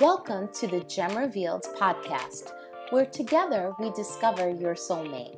[0.00, 2.50] Welcome to the Gem Revealed podcast,
[2.90, 5.36] where together we discover your soulmate.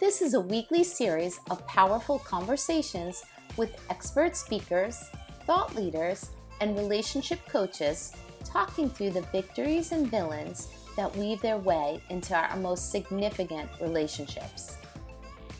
[0.00, 3.22] This is a weekly series of powerful conversations
[3.56, 5.08] with expert speakers,
[5.46, 8.12] thought leaders, and relationship coaches
[8.44, 10.66] talking through the victories and villains
[10.96, 14.76] that weave their way into our most significant relationships.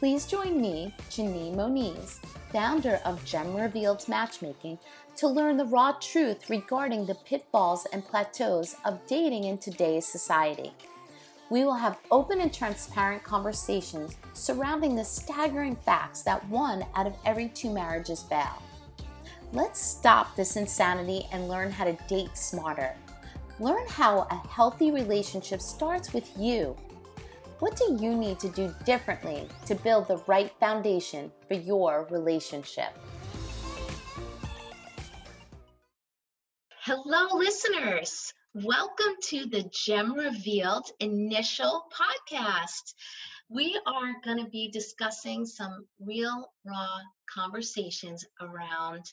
[0.03, 2.19] Please join me, Janine Moniz,
[2.53, 4.77] founder of Gem Revealed Matchmaking,
[5.15, 10.73] to learn the raw truth regarding the pitfalls and plateaus of dating in today's society.
[11.51, 17.15] We will have open and transparent conversations surrounding the staggering facts that one out of
[17.25, 18.61] every two marriages fail.
[19.53, 22.97] Let's stop this insanity and learn how to date smarter.
[23.61, 26.77] Learn how a healthy relationship starts with you.
[27.63, 32.99] What do you need to do differently to build the right foundation for your relationship?
[36.81, 38.35] Hello, listeners.
[38.53, 42.95] Welcome to the Gem Revealed initial podcast.
[43.49, 46.99] We are going to be discussing some real, raw
[47.33, 49.05] conversations around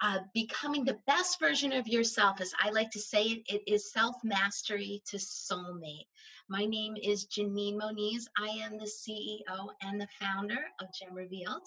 [0.00, 2.40] uh, becoming the best version of yourself.
[2.40, 6.06] As I like to say it, it is self mastery to soulmate.
[6.48, 8.26] My name is Janine Moniz.
[8.38, 11.62] I am the CEO and the founder of Gem Revealed.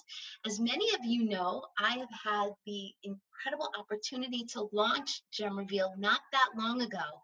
[0.45, 5.99] As many of you know, I have had the incredible opportunity to launch Gem Revealed
[5.99, 7.21] not that long ago.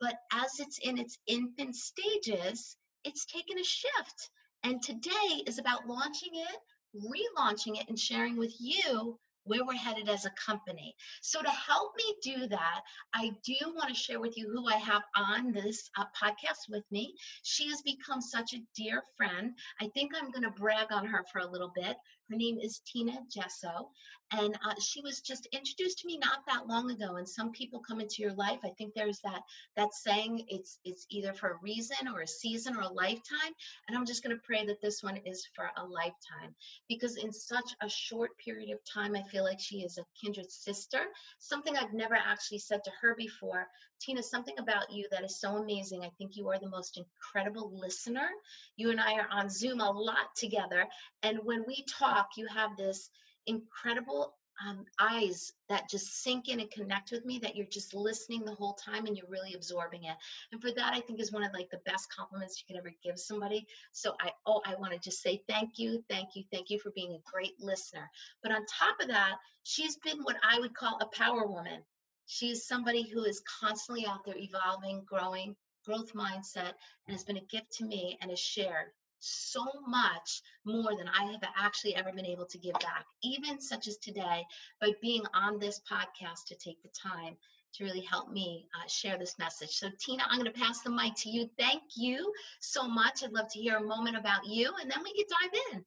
[0.00, 4.30] But as it's in its infant stages, it's taken a shift.
[4.64, 6.58] And today is about launching it,
[6.96, 10.94] relaunching it, and sharing with you where we're headed as a company.
[11.22, 12.80] So, to help me do that,
[13.14, 16.84] I do want to share with you who I have on this uh, podcast with
[16.90, 17.14] me.
[17.42, 19.52] She has become such a dear friend.
[19.80, 21.96] I think I'm going to brag on her for a little bit.
[22.30, 23.90] Her name is Tina Gesso,
[24.32, 27.16] and uh, she was just introduced to me not that long ago.
[27.16, 28.58] And some people come into your life.
[28.64, 29.40] I think there's that
[29.76, 33.52] that saying it's it's either for a reason or a season or a lifetime.
[33.88, 36.54] And I'm just going to pray that this one is for a lifetime
[36.88, 40.50] because in such a short period of time, I feel like she is a kindred
[40.50, 41.00] sister.
[41.38, 43.66] Something I've never actually said to her before.
[44.00, 46.02] Tina, something about you that is so amazing.
[46.04, 48.28] I think you are the most incredible listener.
[48.76, 50.86] You and I are on Zoom a lot together,
[51.22, 53.10] and when we talk talk, you have this
[53.46, 54.34] incredible
[54.66, 58.54] um, eyes that just sink in and connect with me that you're just listening the
[58.54, 60.16] whole time and you're really absorbing it.
[60.50, 62.92] And for that i think is one of like the best compliments you could ever
[63.04, 63.66] give somebody.
[63.92, 66.90] So i oh i want to just say thank you thank you thank you for
[66.90, 68.10] being a great listener.
[68.42, 71.82] But on top of that she's been what i would call a power woman.
[72.26, 75.54] She is somebody who is constantly out there evolving growing
[75.84, 76.74] growth mindset
[77.06, 78.90] and has been a gift to me and is shared
[79.20, 83.88] so much more than I have actually ever been able to give back, even such
[83.88, 84.44] as today,
[84.80, 87.36] by being on this podcast to take the time
[87.74, 89.70] to really help me uh, share this message.
[89.70, 91.48] So, Tina, I'm going to pass the mic to you.
[91.58, 93.22] Thank you so much.
[93.22, 95.84] I'd love to hear a moment about you, and then we can dive in.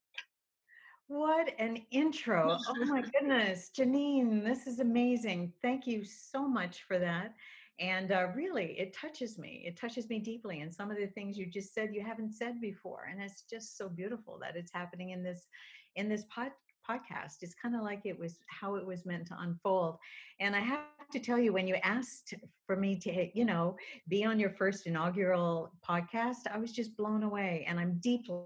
[1.07, 2.57] What an intro.
[2.69, 3.69] Oh my goodness.
[3.77, 5.51] Janine, this is amazing.
[5.61, 7.33] Thank you so much for that
[7.79, 11.37] and uh, really it touches me it touches me deeply and some of the things
[11.37, 15.11] you just said you haven't said before and it's just so beautiful that it's happening
[15.11, 15.47] in this
[15.95, 16.51] in this pod,
[16.89, 17.37] podcast.
[17.41, 19.97] It's kind of like it was how it was meant to unfold.
[20.39, 20.79] And i have
[21.11, 22.33] to tell you when you asked
[22.65, 23.75] for me to you know
[24.07, 28.45] be on your first inaugural podcast i was just blown away and i'm deeply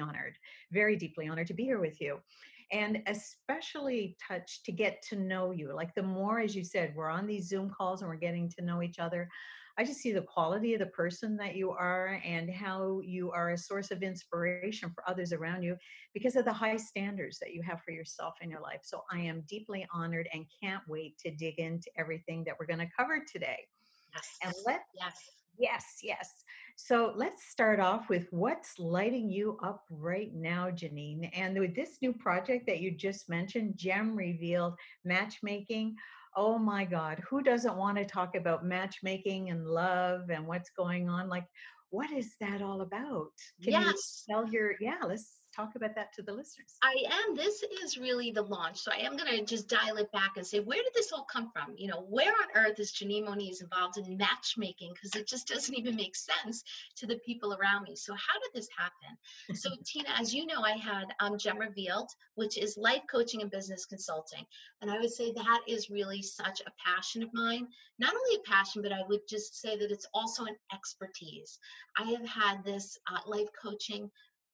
[0.00, 0.36] honored
[0.72, 2.18] very deeply honored to be here with you
[2.72, 5.72] and especially touched to get to know you.
[5.74, 8.64] Like the more, as you said, we're on these Zoom calls and we're getting to
[8.64, 9.28] know each other.
[9.78, 13.50] I just see the quality of the person that you are and how you are
[13.50, 15.76] a source of inspiration for others around you
[16.14, 18.80] because of the high standards that you have for yourself in your life.
[18.84, 22.78] So I am deeply honored and can't wait to dig into everything that we're going
[22.78, 23.66] to cover today.
[24.14, 24.38] Yes.
[24.42, 25.14] And let yes.
[25.58, 26.44] Yes, yes.
[26.78, 31.30] So let's start off with what's lighting you up right now, Janine.
[31.32, 35.96] And with this new project that you just mentioned, Gem Revealed Matchmaking.
[36.36, 41.08] Oh my God, who doesn't want to talk about matchmaking and love and what's going
[41.08, 41.30] on?
[41.30, 41.46] Like,
[41.88, 43.32] what is that all about?
[43.62, 44.24] Can yes.
[44.28, 46.76] you tell your, yeah, let's talk about that to the listeners.
[46.82, 47.34] I am.
[47.34, 48.78] This is really the launch.
[48.78, 51.26] So I am going to just dial it back and say, where did this all
[51.30, 51.74] come from?
[51.76, 54.92] You know, where on earth is Janine Moniz involved in matchmaking?
[54.94, 56.62] Because it just doesn't even make sense
[56.96, 57.96] to the people around me.
[57.96, 59.56] So how did this happen?
[59.56, 63.50] so Tina, as you know, I had um, Gem Revealed, which is life coaching and
[63.50, 64.44] business consulting.
[64.82, 67.66] And I would say that is really such a passion of mine.
[67.98, 71.58] Not only a passion, but I would just say that it's also an expertise.
[71.98, 74.10] I have had this uh, life coaching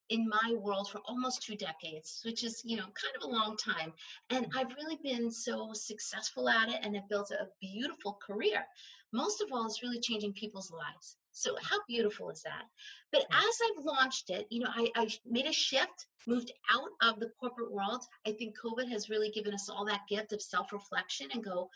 [0.09, 3.57] in my world for almost two decades, which is, you know, kind of a long
[3.57, 3.93] time.
[4.31, 8.65] And I've really been so successful at it and have built a beautiful career.
[9.13, 11.17] Most of all, it's really changing people's lives.
[11.33, 12.65] So how beautiful is that?
[13.11, 17.21] But as I've launched it, you know, I, I made a shift, moved out of
[17.21, 18.05] the corporate world.
[18.27, 21.71] I think COVID has really given us all that gift of self-reflection and go,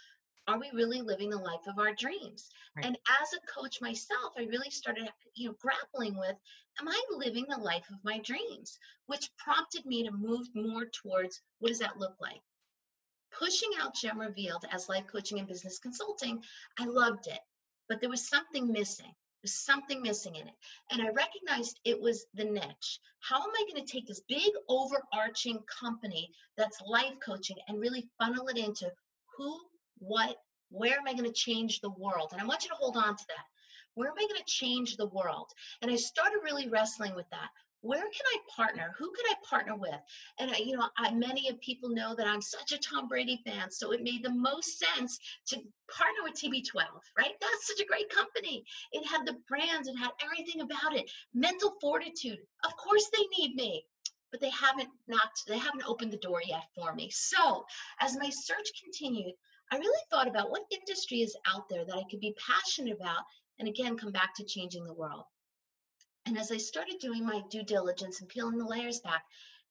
[0.48, 2.84] are we really living the life of our dreams right.
[2.84, 6.36] and as a coach myself i really started you know grappling with
[6.80, 11.40] am i living the life of my dreams which prompted me to move more towards
[11.58, 12.40] what does that look like
[13.38, 16.42] pushing out gem revealed as life coaching and business consulting
[16.78, 17.40] i loved it
[17.88, 19.12] but there was something missing
[19.42, 20.54] there's something missing in it.
[20.90, 22.98] And I recognized it was the niche.
[23.20, 28.08] How am I going to take this big overarching company that's life coaching and really
[28.18, 28.90] funnel it into
[29.36, 29.60] who
[29.98, 30.36] what,
[30.70, 32.30] where am I going to change the world?
[32.32, 33.44] And I want you to hold on to that.
[33.94, 35.50] Where am I going to change the world?
[35.80, 37.48] And I started really wrestling with that.
[37.80, 38.94] Where can I partner?
[38.98, 39.94] Who could I partner with?
[40.38, 43.40] And I, you know, I, many of people know that I'm such a Tom Brady
[43.46, 46.82] fan, so it made the most sense to partner with TB12,
[47.16, 47.34] right?
[47.40, 48.64] That's such a great company.
[48.92, 51.10] It had the brands, it had everything about it.
[51.32, 52.38] Mental fortitude.
[52.64, 53.84] Of course, they need me
[54.32, 57.64] but they haven't knocked they haven't opened the door yet for me so
[58.00, 59.32] as my search continued
[59.70, 63.24] I really thought about what industry is out there that I could be passionate about
[63.58, 65.24] and again come back to changing the world.
[66.24, 69.24] And as I started doing my due diligence and peeling the layers back,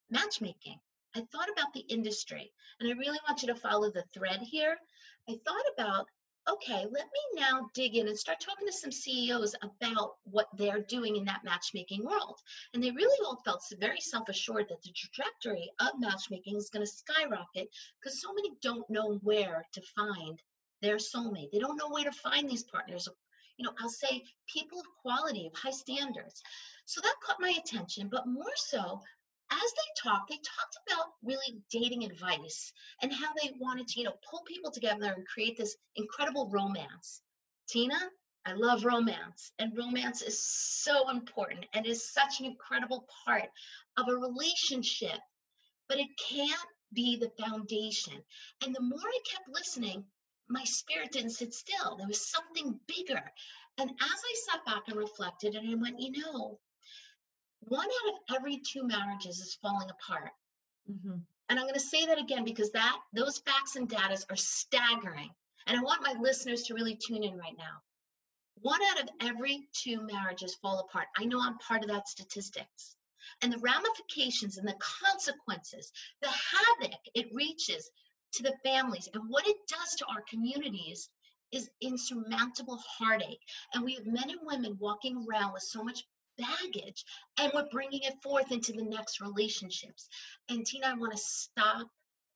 [0.10, 0.80] matchmaking.
[1.16, 4.78] I thought about the industry and I really want you to follow the thread here.
[5.30, 6.10] I thought about
[6.50, 10.82] okay, let me now dig in and start talking to some CEOs about what they're
[10.82, 12.40] doing in that matchmaking world.
[12.74, 16.86] And they really all felt very self assured that the trajectory of matchmaking is going
[16.86, 17.70] to skyrocket
[18.00, 20.42] because so many don't know where to find
[20.82, 21.52] their soulmate.
[21.52, 23.08] They don't know where to find these partners.
[23.58, 26.44] You know, I'll say people of quality, of high standards.
[26.86, 29.02] So that caught my attention, but more so,
[29.52, 32.72] as they talked, they talked about really dating advice
[33.02, 37.22] and how they wanted to, you know, pull people together and create this incredible romance.
[37.68, 38.00] Tina,
[38.46, 43.50] I love romance, and romance is so important and is such an incredible part
[43.98, 45.20] of a relationship,
[45.90, 48.24] but it can't be the foundation.
[48.64, 50.06] And the more I kept listening,
[50.48, 51.96] my spirit didn't sit still.
[51.98, 53.22] There was something bigger.
[53.78, 56.60] And as I sat back and reflected, and I went, you know,
[57.68, 60.32] one out of every two marriages is falling apart.
[60.90, 61.18] Mm-hmm.
[61.50, 65.30] And I'm going to say that again because that those facts and data are staggering.
[65.68, 67.82] And I want my listeners to really tune in right now.
[68.62, 71.08] One out of every two marriages fall apart.
[71.18, 72.96] I know I'm part of that statistics.
[73.42, 75.92] And the ramifications and the consequences,
[76.22, 77.90] the havoc it reaches
[78.34, 81.10] to the families and what it does to our communities
[81.52, 83.42] is insurmountable heartache.
[83.74, 86.04] And we have men and women walking around with so much
[86.38, 87.06] baggage
[87.40, 90.08] and we're bringing it forth into the next relationships.
[90.50, 91.88] And Tina, I want to stop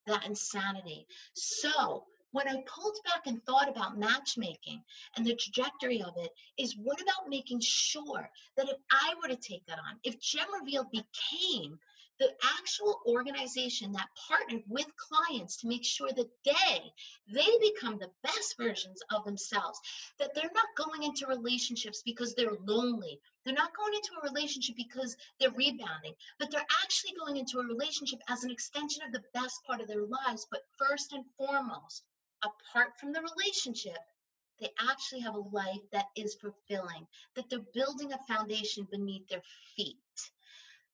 [0.07, 1.05] that insanity.
[1.33, 4.83] So, when I pulled back and thought about matchmaking
[5.15, 6.29] and the trajectory of it,
[6.59, 10.47] is what about making sure that if I were to take that on, if Gem
[10.59, 11.79] Reveal became
[12.19, 16.93] the actual organization that partnered with clients to make sure that they
[17.33, 19.79] they become the best versions of themselves
[20.19, 23.19] that they're not going into relationships because they're lonely.
[23.45, 27.65] They're not going into a relationship because they're rebounding but they're actually going into a
[27.65, 30.45] relationship as an extension of the best part of their lives.
[30.51, 32.03] But first and foremost
[32.43, 33.97] apart from the relationship
[34.59, 39.41] they actually have a life that is fulfilling that they're building a foundation beneath their
[39.77, 39.95] feet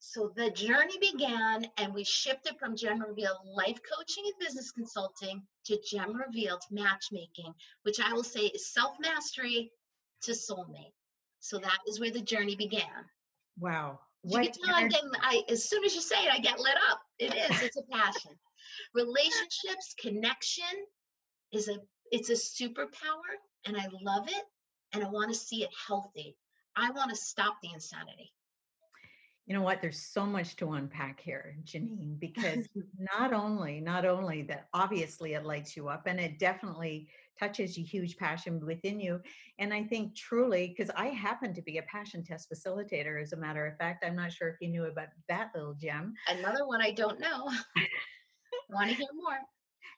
[0.08, 5.42] so the journey began, and we shifted from Gem Revealed life coaching and business consulting
[5.66, 9.72] to Gem Revealed matchmaking, which I will say is self mastery
[10.24, 10.94] to soulmate.
[11.40, 13.10] So that is where the journey began.
[13.60, 14.00] Wow.
[14.22, 16.60] What you can tell I'm getting, I, as soon as you say it, I get
[16.60, 17.00] lit up.
[17.18, 18.32] It is, it's a passion.
[18.94, 20.86] Relationships, connection
[21.52, 21.78] is a,
[22.12, 23.32] it's a superpower,
[23.66, 24.44] and I love it,
[24.94, 26.38] and I want to see it healthy.
[26.76, 28.32] I want to stop the insanity
[29.46, 29.82] you know what?
[29.82, 32.68] There's so much to unpack here janine because
[33.18, 37.08] not only not only that obviously it lights you up and it definitely
[37.40, 39.20] touches a huge passion within you
[39.60, 43.38] and i think truly because i happen to be a passion test facilitator as a
[43.38, 46.14] matter of fact i'm not sure if you knew about that little gem.
[46.30, 47.50] Another one i don't know.
[48.70, 49.38] Want to hear more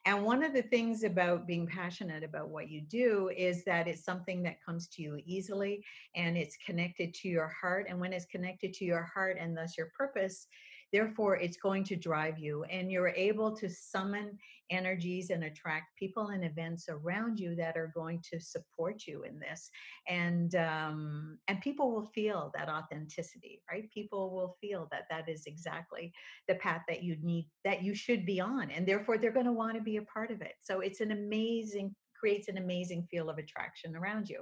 [0.07, 4.05] and one of the things about being passionate about what you do is that it's
[4.05, 5.83] something that comes to you easily
[6.15, 7.87] and it's connected to your heart.
[7.89, 10.47] And when it's connected to your heart and thus your purpose,
[10.91, 14.37] therefore it's going to drive you and you're able to summon
[14.69, 19.39] energies and attract people and events around you that are going to support you in
[19.39, 19.69] this
[20.07, 23.89] and um, and people will feel that authenticity right?
[23.91, 26.11] People will feel that that is exactly
[26.47, 29.51] the path that you need that you should be on and therefore they're going to
[29.51, 30.53] want to be a part of it.
[30.61, 34.41] So it's an amazing creates an amazing feel of attraction around you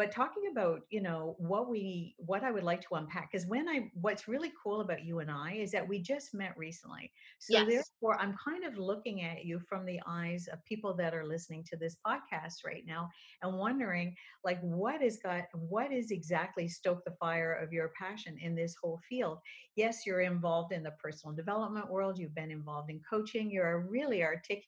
[0.00, 3.68] but talking about you know what we what i would like to unpack because when
[3.68, 7.52] i what's really cool about you and i is that we just met recently so
[7.52, 7.66] yes.
[7.68, 11.62] therefore i'm kind of looking at you from the eyes of people that are listening
[11.62, 13.10] to this podcast right now
[13.42, 18.38] and wondering like what is got what is exactly stoke the fire of your passion
[18.40, 19.38] in this whole field
[19.76, 23.78] yes you're involved in the personal development world you've been involved in coaching you're a
[23.78, 24.64] really articulate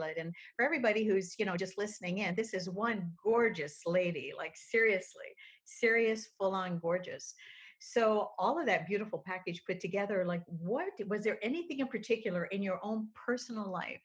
[0.00, 4.56] and for everybody who's, you know, just listening in, this is one gorgeous lady, like
[4.56, 5.26] seriously,
[5.64, 7.34] serious, full on gorgeous.
[7.78, 12.46] So all of that beautiful package put together, like what was there anything in particular
[12.46, 14.02] in your own personal life?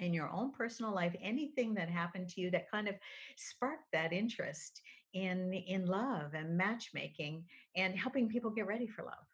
[0.00, 2.94] In your own personal life, anything that happened to you that kind of
[3.36, 4.80] sparked that interest
[5.12, 7.44] in in love and matchmaking
[7.76, 9.26] and helping people get ready for love?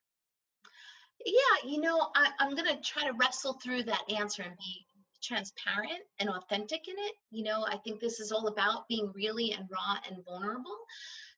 [1.25, 4.87] Yeah, you know, I, am going to try to wrestle through that answer and be
[5.23, 7.15] transparent and authentic in it.
[7.31, 10.79] You know, I think this is all about being really and raw and vulnerable.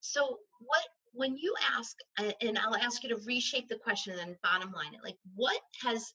[0.01, 0.83] So, what
[1.13, 1.97] when you ask,
[2.41, 6.15] and I'll ask you to reshape the question and bottom line it, like what has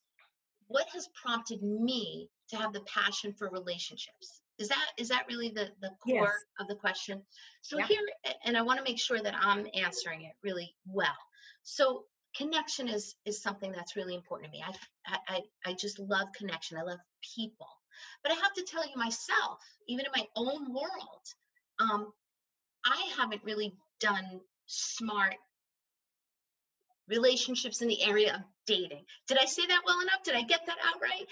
[0.68, 4.42] what has prompted me to have the passion for relationships?
[4.58, 6.32] Is that is that really the the core yes.
[6.60, 7.22] of the question?
[7.62, 7.88] So yeah.
[7.88, 8.02] here,
[8.46, 11.18] and I want to make sure that I'm answering it really well.
[11.64, 12.06] So
[12.38, 14.64] connection is is something that's really important to me.
[15.06, 16.78] I, I I just love connection.
[16.78, 17.00] I love
[17.36, 17.68] people.
[18.24, 21.26] But I have to tell you myself, even in my own world,
[21.80, 22.12] um,
[22.86, 25.36] I haven't really done smart
[27.08, 29.06] relationships in the area of dating.
[29.28, 30.24] Did I say that well enough?
[30.24, 31.26] Did I get that out right?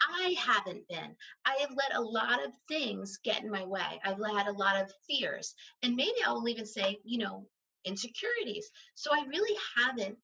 [0.00, 1.16] I haven't been.
[1.44, 4.00] I have let a lot of things get in my way.
[4.04, 5.54] I've had a lot of fears.
[5.82, 7.46] And maybe I'll even say, you know,
[7.84, 8.70] insecurities.
[8.94, 10.16] So I really haven't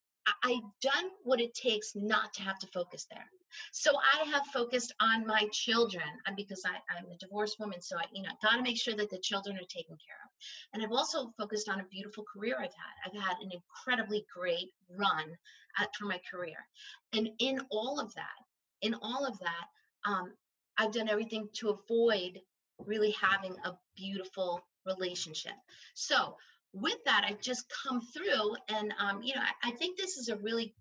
[0.43, 3.27] I've done what it takes not to have to focus there.
[3.73, 6.03] So I have focused on my children
[6.37, 7.81] because I, am a divorced woman.
[7.81, 10.31] So I, you know, got to make sure that the children are taken care of.
[10.73, 12.95] And I've also focused on a beautiful career I've had.
[13.07, 15.37] I've had an incredibly great run
[15.79, 16.67] at, for my career.
[17.13, 18.41] And in all of that,
[18.83, 19.67] in all of that,
[20.11, 20.33] um,
[20.79, 22.41] I've done everything to avoid
[22.79, 25.55] really having a beautiful relationship.
[25.95, 26.37] So
[26.75, 30.29] with that, I've just come through, and um, you know, I, I think this is
[30.29, 30.75] a really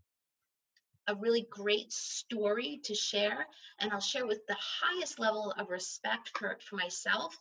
[1.07, 3.45] a really great story to share
[3.79, 7.35] and i'll share with the highest level of respect for, for myself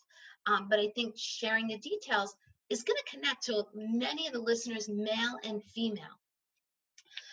[0.46, 2.34] um, but i think sharing the details
[2.70, 6.18] is going to connect to many of the listeners male and female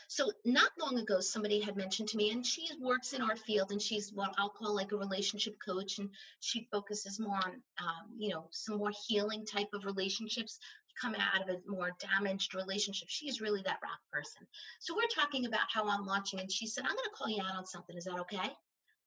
[0.09, 3.71] so not long ago, somebody had mentioned to me, and she works in our field,
[3.71, 8.09] and she's what I'll call like a relationship coach, and she focuses more on, um,
[8.17, 10.57] you know, some more healing type of relationships
[10.99, 13.07] come out of a more damaged relationship.
[13.07, 14.47] She's really that rock person.
[14.79, 17.43] So we're talking about how I'm launching, and she said, I'm going to call you
[17.43, 17.95] out on something.
[17.95, 18.37] Is that okay?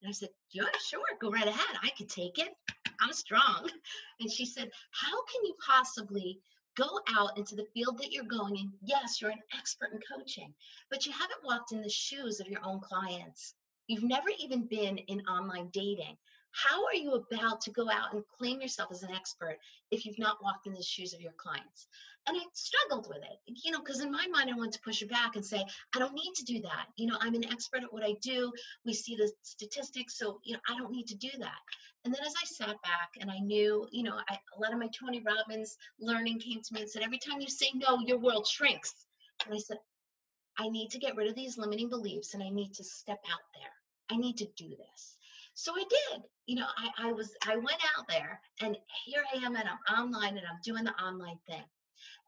[0.02, 1.78] And I said, Yeah, sure, go right ahead.
[1.82, 2.54] I could take it.
[3.00, 3.68] I'm strong.
[4.20, 6.38] And she said, How can you possibly
[6.76, 8.72] go out into the field that you're going in?
[8.82, 10.54] Yes, you're an expert in coaching,
[10.90, 13.54] but you haven't walked in the shoes of your own clients.
[13.86, 16.16] You've never even been in online dating.
[16.52, 19.58] How are you about to go out and claim yourself as an expert
[19.90, 21.86] if you've not walked in the shoes of your clients?
[22.26, 25.02] And I struggled with it, you know, because in my mind, I wanted to push
[25.02, 26.86] it back and say, I don't need to do that.
[26.96, 28.52] You know, I'm an expert at what I do.
[28.84, 31.58] We see the statistics, so, you know, I don't need to do that.
[32.04, 34.78] And then as I sat back and I knew, you know, I, a lot of
[34.78, 38.18] my Tony Robbins learning came to me and said, every time you say no, your
[38.18, 38.94] world shrinks.
[39.44, 39.78] And I said,
[40.58, 43.40] I need to get rid of these limiting beliefs and I need to step out
[43.54, 43.70] there.
[44.10, 45.16] I need to do this.
[45.54, 46.22] So I did.
[46.46, 49.98] You know, I, I was I went out there and here I am and I'm
[49.98, 51.62] online and I'm doing the online thing.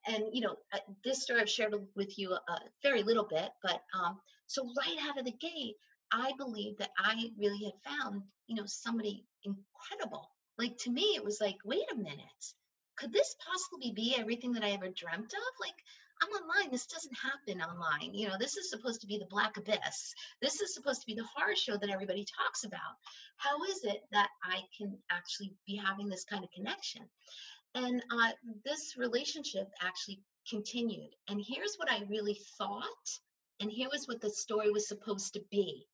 [0.07, 3.51] And you know, uh, this story I've shared with you a, a very little bit,
[3.63, 5.77] but um, so right out of the gate,
[6.13, 10.29] I believe that I really had found, you know, somebody incredible.
[10.59, 12.45] Like to me, it was like, wait a minute,
[12.97, 15.61] could this possibly be everything that I ever dreamt of?
[15.61, 15.75] Like
[16.23, 16.71] I'm online.
[16.71, 18.15] This doesn't happen online.
[18.15, 20.15] You know, this is supposed to be the black abyss.
[20.41, 22.81] This is supposed to be the horror show that everybody talks about.
[23.37, 27.03] How is it that I can actually be having this kind of connection?
[27.75, 28.31] And uh,
[28.65, 31.11] this relationship actually continued.
[31.29, 33.19] And here's what I really thought,
[33.61, 35.87] and here was what the story was supposed to be.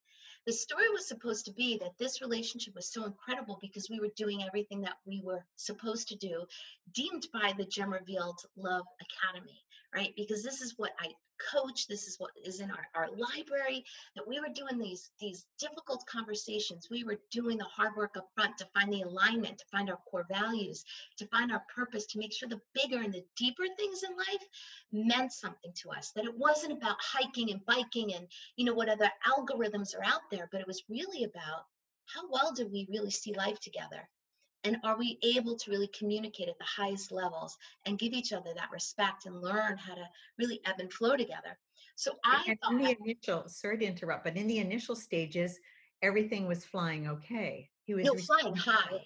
[0.45, 4.11] The story was supposed to be that this relationship was so incredible because we were
[4.15, 6.45] doing everything that we were supposed to do,
[6.93, 9.63] deemed by the Gem Revealed Love Academy
[9.93, 10.13] right?
[10.15, 11.07] Because this is what I
[11.51, 13.83] coach this is what is in our, our library
[14.15, 18.29] that we were doing these these difficult conversations we were doing the hard work up
[18.35, 20.85] front to find the alignment to find our core values
[21.17, 24.47] to find our purpose to make sure the bigger and the deeper things in life
[24.91, 28.89] meant something to us that it wasn't about hiking and biking and you know what
[28.89, 31.65] other algorithms are out there but it was really about
[32.05, 34.07] how well do we really see life together
[34.63, 38.53] and are we able to really communicate at the highest levels and give each other
[38.55, 41.57] that respect and learn how to really ebb and flow together?
[41.95, 45.59] So I in the initial, sorry to interrupt, but in the initial stages,
[46.01, 47.69] everything was flying okay.
[47.83, 49.05] He was no, flying high,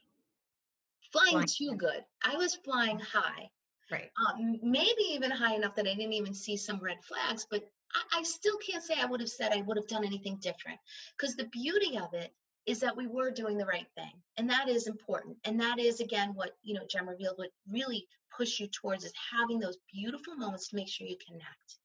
[1.12, 2.04] flying, flying too good.
[2.24, 3.50] I was flying high.
[3.92, 4.10] Right.
[4.28, 8.20] Um, maybe even high enough that I didn't even see some red flags, but I,
[8.20, 10.80] I still can't say I would have said I would have done anything different.
[11.18, 12.34] Because the beauty of it
[12.66, 16.00] is that we were doing the right thing and that is important and that is
[16.00, 20.36] again what you know gem revealed would really push you towards is having those beautiful
[20.36, 21.78] moments to make sure you connect.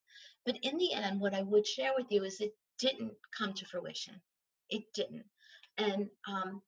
[0.44, 3.66] But in the end what i would share with you is it didn't come to
[3.66, 4.20] fruition.
[4.68, 5.26] It didn't.
[5.78, 6.62] And um,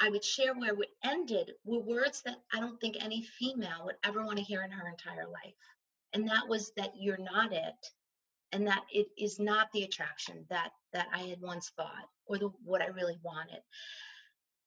[0.00, 3.96] i would share where it ended were words that i don't think any female would
[4.04, 5.54] ever want to hear in her entire life
[6.12, 7.90] and that was that you're not it
[8.52, 12.50] and that it is not the attraction that that I had once thought or the
[12.64, 13.60] what I really wanted.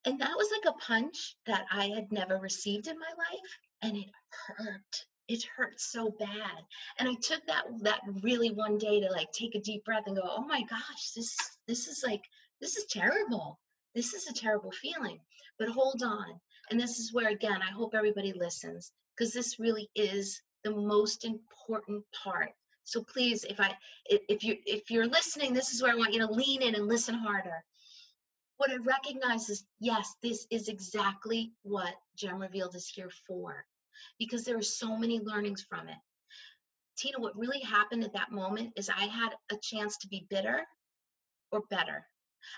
[0.05, 3.97] And that was like a punch that I had never received in my life and
[3.97, 5.05] it hurt.
[5.29, 6.65] It hurt so bad.
[6.99, 10.17] And I took that that really one day to like take a deep breath and
[10.17, 11.35] go, "Oh my gosh, this
[11.67, 12.23] this is like
[12.59, 13.59] this is terrible.
[13.95, 15.19] This is a terrible feeling."
[15.57, 16.39] But hold on.
[16.69, 21.23] And this is where again, I hope everybody listens because this really is the most
[21.23, 22.51] important part
[22.83, 23.75] so please, if I
[24.05, 26.87] if you if you're listening, this is where I want you to lean in and
[26.87, 27.63] listen harder.
[28.57, 33.65] What I recognize is yes, this is exactly what Gem Revealed is here for,
[34.19, 35.97] because there are so many learnings from it.
[36.97, 40.61] Tina, what really happened at that moment is I had a chance to be bitter
[41.51, 42.05] or better.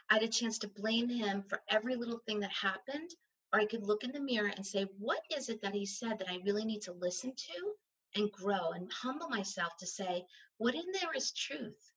[0.09, 3.11] I had a chance to blame him for every little thing that happened,
[3.53, 6.19] or I could look in the mirror and say, what is it that he said
[6.19, 7.75] that I really need to listen to
[8.15, 10.25] and grow and humble myself to say,
[10.57, 11.91] what in there is truth?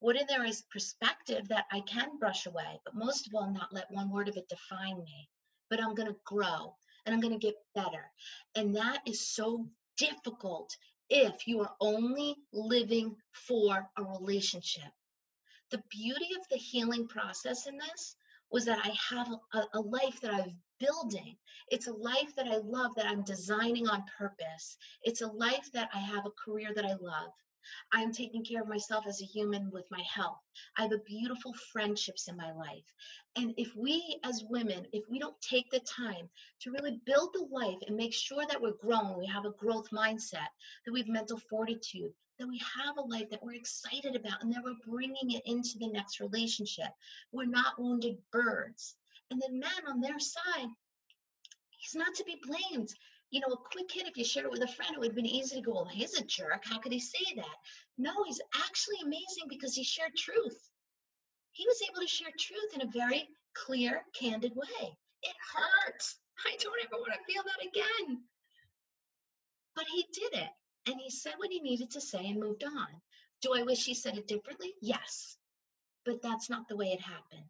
[0.00, 3.72] What in there is perspective that I can brush away, but most of all, not
[3.72, 5.28] let one word of it define me.
[5.70, 6.74] But I'm going to grow
[7.06, 8.10] and I'm going to get better.
[8.54, 10.76] And that is so difficult
[11.08, 14.90] if you are only living for a relationship.
[15.70, 18.16] The beauty of the healing process in this
[18.50, 21.36] was that I have a, a life that I've building.
[21.70, 24.76] It's a life that I love that I'm designing on purpose.
[25.04, 27.32] It's a life that I have a career that I love.
[27.92, 30.40] I'm taking care of myself as a human with my health.
[30.76, 32.92] I have a beautiful friendships in my life.
[33.36, 36.28] And if we as women, if we don't take the time
[36.62, 39.88] to really build the life and make sure that we're growing, we have a growth
[39.90, 40.50] mindset,
[40.84, 44.52] that we have mental fortitude, that we have a life that we're excited about and
[44.52, 46.90] that we're bringing it into the next relationship.
[47.30, 48.96] We're not wounded birds.
[49.32, 50.68] And then man on their side,
[51.70, 52.90] he's not to be blamed.
[53.30, 55.16] You know, a quick hit, if you shared it with a friend, it would have
[55.16, 56.62] been easy to go, well, he's a jerk.
[56.66, 57.56] How could he say that?
[57.96, 60.68] No, he's actually amazing because he shared truth.
[61.52, 64.98] He was able to share truth in a very clear, candid way.
[65.22, 66.18] It hurts.
[66.46, 68.24] I don't ever want to feel that again.
[69.74, 70.50] But he did it.
[70.90, 72.88] And he said what he needed to say and moved on.
[73.40, 74.74] Do I wish he said it differently?
[74.82, 75.38] Yes.
[76.04, 77.48] But that's not the way it happened.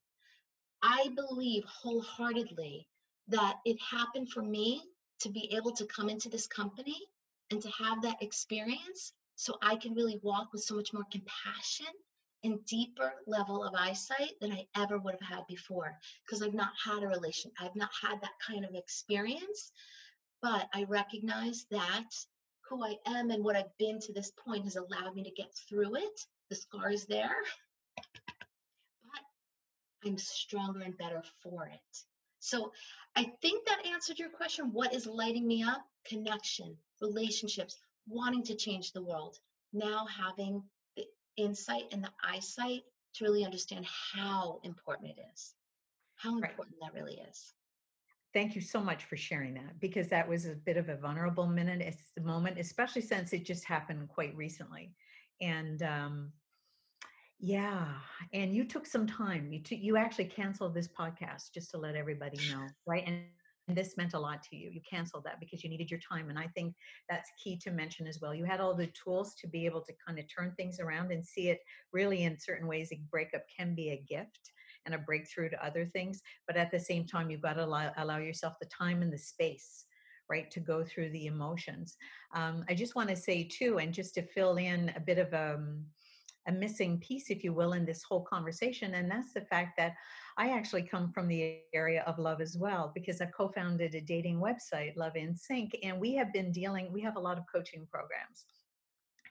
[0.82, 2.88] I believe wholeheartedly
[3.28, 4.82] that it happened for me
[5.20, 7.00] to be able to come into this company
[7.50, 11.86] and to have that experience so I can really walk with so much more compassion
[12.44, 16.72] and deeper level of eyesight than I ever would have had before because I've not
[16.84, 19.70] had a relation I've not had that kind of experience.
[20.40, 22.08] But I recognize that
[22.68, 25.54] who I am and what I've been to this point has allowed me to get
[25.68, 26.20] through it.
[26.50, 27.36] The scar is there
[30.04, 31.98] I'm stronger and better for it.
[32.40, 32.72] So
[33.14, 34.72] I think that answered your question.
[34.72, 35.84] What is lighting me up?
[36.04, 37.76] Connection, relationships,
[38.08, 39.38] wanting to change the world.
[39.72, 40.62] Now having
[40.96, 41.04] the
[41.36, 42.82] insight and the eyesight
[43.14, 45.54] to really understand how important it is,
[46.16, 46.92] how important right.
[46.92, 47.52] that really is.
[48.32, 51.46] Thank you so much for sharing that because that was a bit of a vulnerable
[51.46, 54.94] minute, it's the moment, especially since it just happened quite recently.
[55.42, 56.32] And um,
[57.44, 57.87] yeah,
[58.33, 59.52] and you took some time.
[59.52, 63.02] You took you actually canceled this podcast just to let everybody know, right?
[63.05, 63.16] And,
[63.66, 64.70] and this meant a lot to you.
[64.70, 66.72] You canceled that because you needed your time, and I think
[67.11, 68.33] that's key to mention as well.
[68.33, 71.26] You had all the tools to be able to kind of turn things around and
[71.26, 71.59] see it
[71.92, 72.90] really in certain ways.
[72.92, 74.52] A breakup can be a gift
[74.87, 77.90] and a breakthrough to other things, but at the same time, you've got to allow,
[77.96, 79.87] allow yourself the time and the space
[80.31, 81.96] right to go through the emotions
[82.33, 85.35] um, i just want to say too and just to fill in a bit of
[85.35, 85.85] um,
[86.48, 89.94] a missing piece if you will in this whole conversation and that's the fact that
[90.38, 94.40] i actually come from the area of love as well because i co-founded a dating
[94.40, 97.87] website love in sync and we have been dealing we have a lot of coaching
[97.90, 98.44] programs.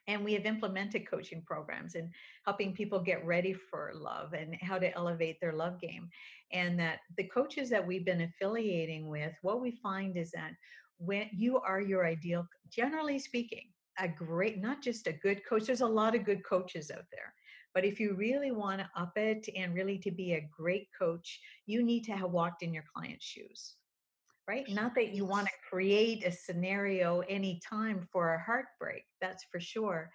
[0.07, 2.09] And we have implemented coaching programs and
[2.45, 6.09] helping people get ready for love and how to elevate their love game.
[6.51, 10.53] And that the coaches that we've been affiliating with what we find is that
[10.97, 15.81] when you are your ideal generally speaking a great not just a good coach there's
[15.81, 17.33] a lot of good coaches out there
[17.73, 21.39] but if you really want to up it and really to be a great coach
[21.65, 23.75] you need to have walked in your client's shoes
[24.47, 24.67] right?
[24.69, 30.11] Not that you want to create a scenario anytime for a heartbreak, that's for sure.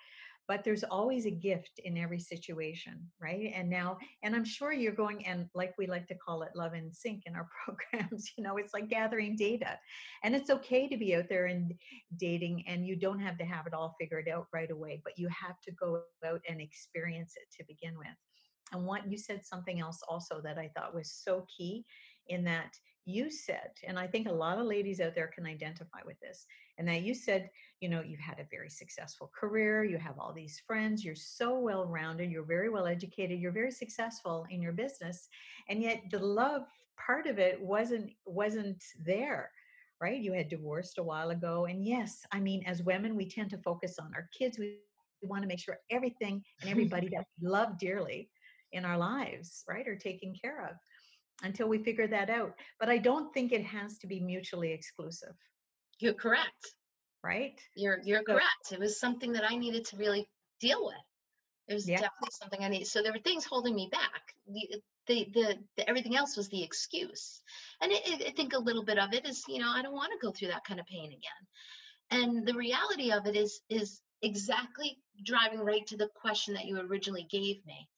[0.48, 3.52] But there's always a gift in every situation, right?
[3.54, 6.74] And now, and I'm sure you're going, and like we like to call it love
[6.74, 9.78] in sync in our programs, you know, it's like gathering data.
[10.22, 11.74] And it's okay to be out there and
[12.16, 15.28] dating, and you don't have to have it all figured out right away, but you
[15.28, 18.08] have to go out and experience it to begin with.
[18.72, 21.84] And what you said something else also that I thought was so key
[22.28, 26.00] in that you said, and I think a lot of ladies out there can identify
[26.04, 26.44] with this,
[26.78, 30.32] and that you said, you know, you've had a very successful career, you have all
[30.32, 34.72] these friends, you're so well rounded, you're very well educated, you're very successful in your
[34.72, 35.28] business,
[35.68, 36.62] and yet the love
[36.96, 39.50] part of it wasn't wasn't there
[40.00, 43.50] right you had divorced a while ago and yes i mean as women we tend
[43.50, 44.78] to focus on our kids we,
[45.20, 48.30] we want to make sure everything and everybody that we love dearly
[48.72, 50.76] in our lives right are taken care of
[51.42, 52.54] until we figure that out.
[52.80, 55.34] But I don't think it has to be mutually exclusive.
[55.98, 56.74] You're correct.
[57.22, 57.58] Right?
[57.74, 58.72] You're you're so, correct.
[58.72, 60.28] It was something that I needed to really
[60.60, 60.94] deal with.
[61.68, 61.96] It was yeah.
[61.96, 62.86] definitely something I needed.
[62.86, 64.34] So there were things holding me back.
[64.46, 67.42] The uh, the the, the everything else was the excuse.
[67.80, 69.94] And it, it, I think a little bit of it is, you know, I don't
[69.94, 71.46] want to go through that kind of pain again.
[72.10, 76.78] And the reality of it is is exactly driving right to the question that you
[76.80, 77.88] originally gave me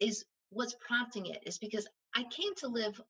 [0.00, 3.00] is what's prompting it is because I came to live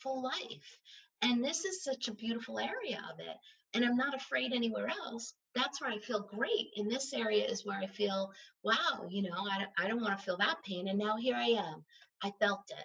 [0.00, 0.78] full life.
[1.20, 3.36] And this is such a beautiful area of it.
[3.78, 5.34] And I'm not afraid anywhere else.
[5.54, 6.72] That's where I feel great.
[6.74, 8.32] In this area is where I feel,
[8.64, 10.88] wow, you know, I, I don't want to feel that pain.
[10.88, 11.84] And now here I am.
[12.20, 12.84] I felt it.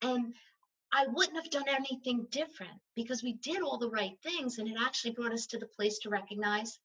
[0.00, 0.32] And
[0.94, 4.56] I wouldn't have done anything different because we did all the right things.
[4.56, 6.78] And it actually brought us to the place to recognize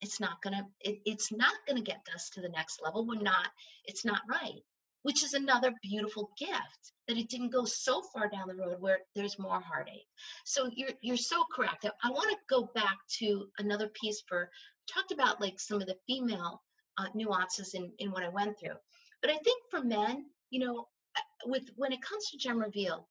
[0.00, 3.48] it's not gonna it, it's not gonna get us to the next level we're not
[3.86, 4.60] it's not right
[5.06, 8.98] which is another beautiful gift that it didn't go so far down the road where
[9.14, 10.08] there's more heartache.
[10.44, 11.86] So you're you're so correct.
[12.02, 14.50] I want to go back to another piece for
[14.92, 16.60] talked about like some of the female
[16.98, 18.78] uh, nuances in in what I went through,
[19.22, 23.08] but I think for men, you know, uh, with when it comes to gem reveal,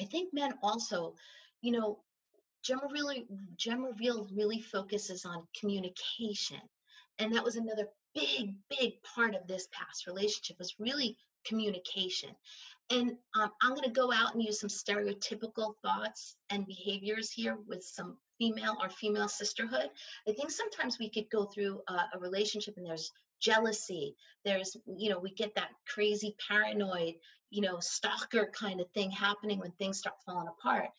[0.00, 1.16] I think men also,
[1.60, 2.04] you know,
[2.62, 3.10] gem reveal
[3.56, 6.62] gem reveal really focuses on communication,
[7.18, 12.30] and that was another big, big part of this past relationship was really communication.
[12.90, 17.56] And um, I'm going to go out and use some stereotypical thoughts and behaviors here
[17.66, 19.88] with some female or female sisterhood.
[20.28, 24.16] I think sometimes we could go through a, a relationship and there's jealousy.
[24.44, 27.14] There's, you know, we get that crazy paranoid,
[27.50, 30.90] you know, stalker kind of thing happening when things start falling apart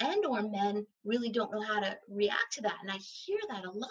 [0.00, 3.64] and or men really don't know how to react to that and i hear that
[3.64, 3.90] a lot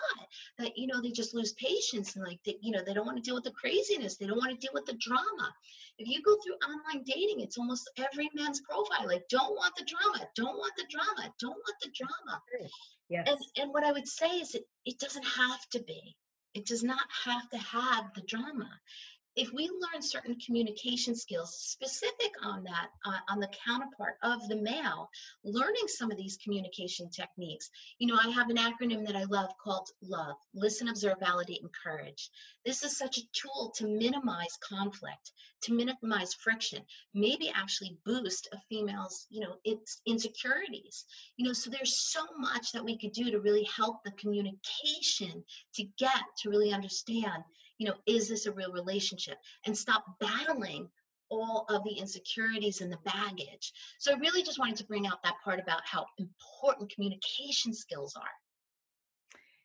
[0.58, 3.18] that you know they just lose patience and like they, you know they don't want
[3.18, 5.54] to deal with the craziness they don't want to deal with the drama.
[5.98, 9.86] If you go through online dating it's almost every man's profile like don't want the
[9.86, 12.42] drama don't want the drama don't want the drama.
[13.10, 13.28] yes.
[13.30, 16.16] and and what i would say is it, it doesn't have to be.
[16.56, 18.70] It does not have to have the drama
[19.36, 24.56] if we learn certain communication skills specific on that uh, on the counterpart of the
[24.56, 25.10] male
[25.44, 29.50] learning some of these communication techniques you know i have an acronym that i love
[29.64, 32.30] called love listen observe validate encourage.
[32.66, 35.32] This is such a tool to minimize conflict
[35.64, 41.06] to minimize friction maybe actually boost a female's you know its insecurities.
[41.38, 45.44] You know so there's so much that we could do to really help the communication
[45.76, 47.44] to get to really understand
[47.80, 49.38] you know, is this a real relationship?
[49.66, 50.88] And stop battling
[51.30, 53.74] all of the insecurities and the baggage.
[54.00, 58.16] So I really just wanted to bring out that part about how important communication skills
[58.16, 58.30] are.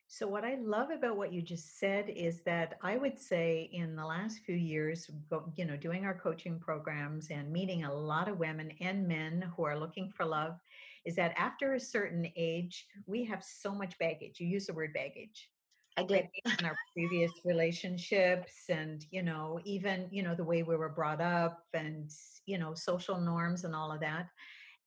[0.07, 3.95] So, what I love about what you just said is that I would say in
[3.95, 5.09] the last few years,
[5.55, 9.63] you know, doing our coaching programs and meeting a lot of women and men who
[9.63, 10.57] are looking for love,
[11.05, 14.39] is that after a certain age, we have so much baggage.
[14.39, 15.49] You use the word baggage.
[15.97, 16.27] I did
[16.59, 21.21] in our previous relationships and you know even you know the way we were brought
[21.21, 22.09] up and
[22.45, 24.27] you know social norms and all of that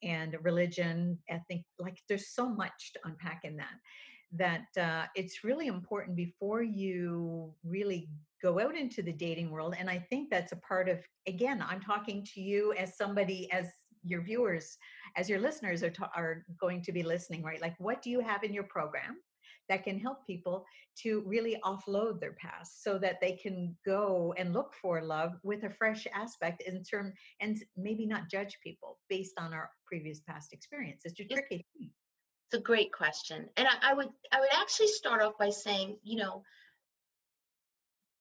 [0.03, 3.75] and religion, ethnic, like there's so much to unpack in that
[4.33, 8.11] that uh, it's really important before you really
[8.43, 9.75] go out into the dating world.
[9.79, 13.69] And I think that's a part of, again, I'm talking to you as somebody, as
[14.05, 14.77] your viewers,
[15.17, 17.61] as your listeners are, ta- are going to be listening, right?
[17.61, 19.17] Like, what do you have in your program?
[19.69, 20.65] That can help people
[21.03, 25.65] to really offload their past so that they can go and look for love with
[25.65, 30.53] a fresh aspect in term and maybe not judge people based on our previous past
[30.53, 31.91] experience it's a tricky thing
[32.51, 33.47] it's a great question.
[33.59, 36.43] And I, I would I would actually start off by saying, you know,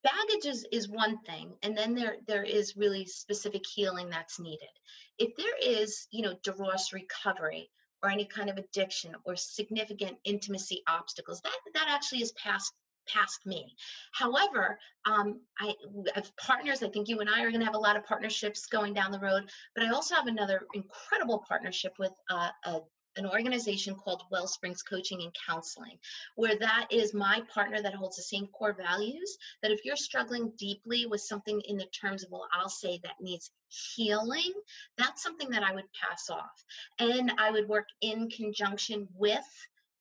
[0.04, 4.70] baggage is, is one thing and then there there is really specific healing that's needed
[5.18, 7.70] if there is you know divorce recovery
[8.04, 12.74] or any kind of addiction or significant intimacy obstacles that that actually is past
[13.08, 13.74] past me.
[14.12, 15.74] However um, i
[16.14, 18.66] have partners i think you and i are going to have a lot of partnerships
[18.66, 22.80] going down the road but i also have another incredible partnership with uh, a
[23.18, 25.98] an organization called Wellsprings Coaching and Counseling,
[26.36, 29.38] where that is my partner that holds the same core values.
[29.62, 33.22] That if you're struggling deeply with something in the terms of, well, I'll say that
[33.22, 33.52] needs
[33.96, 34.54] healing,
[34.98, 36.64] that's something that I would pass off.
[37.00, 39.46] And I would work in conjunction with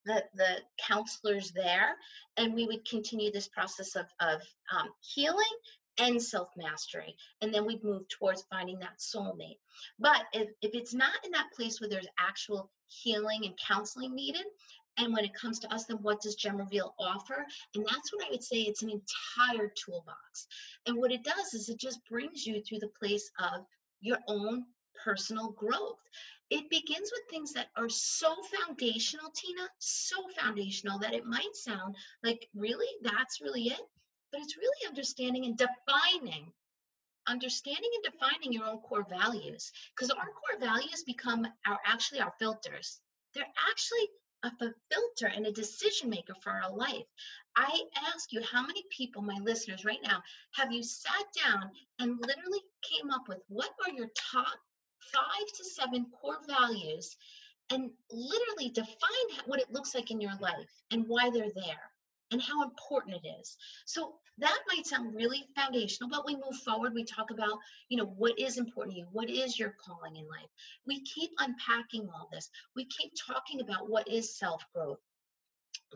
[0.04, 1.96] the, the counselors there,
[2.36, 4.40] and we would continue this process of, of
[4.72, 5.44] um, healing
[5.98, 7.16] and self mastery.
[7.40, 9.58] And then we'd move towards finding that soulmate.
[9.98, 14.44] But if, if it's not in that place where there's actual healing and counseling needed,
[14.98, 17.46] and when it comes to us, then what does Gem Reveal offer?
[17.74, 20.46] And that's what I would say it's an entire toolbox.
[20.86, 23.66] And what it does is it just brings you through the place of
[24.00, 24.64] your own
[25.04, 25.98] personal growth.
[26.48, 31.96] It begins with things that are so foundational, Tina, so foundational that it might sound
[32.22, 33.80] like, really, that's really it?
[34.32, 36.52] but it's really understanding and defining
[37.26, 42.32] understanding and defining your own core values because our core values become our actually our
[42.38, 43.00] filters.
[43.34, 44.08] They're actually
[44.42, 44.50] a
[44.90, 47.06] filter and a decision maker for our life.
[47.56, 47.80] I
[48.14, 50.22] ask you how many people my listeners right now
[50.54, 54.58] have you sat down and literally came up with what are your top
[55.12, 57.16] five to seven core values
[57.70, 61.90] and literally define what it looks like in your life and why they're there
[62.32, 63.56] and how important it is.
[63.84, 66.92] So that might sound really foundational, but we move forward.
[66.92, 67.58] We talk about,
[67.88, 69.06] you know, what is important to you?
[69.12, 70.50] What is your calling in life?
[70.86, 72.50] We keep unpacking all this.
[72.74, 74.98] We keep talking about what is self growth.